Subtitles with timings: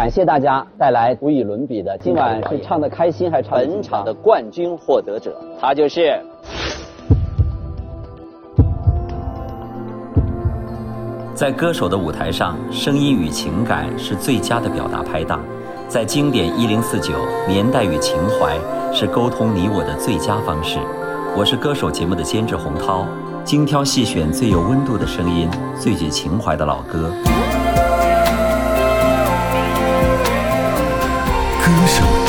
[0.00, 1.94] 感谢大家带来无与伦比的。
[1.98, 6.18] 今晚是唱的开心还是唱本场的冠军获得者，他就是
[11.34, 15.38] 在歌手的舞台上，声音与情感是最佳的表达拍档；
[15.86, 17.12] 在经典一零四九，
[17.46, 18.56] 年代与情怀
[18.94, 20.78] 是沟通你我的最佳方式。
[21.36, 23.04] 我是歌手节目的监制洪涛，
[23.44, 25.46] 精挑细选最有温度的声音，
[25.78, 27.10] 最具情怀的老歌。
[31.70, 32.19] 没有想。